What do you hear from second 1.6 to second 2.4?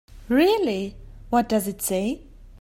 it say?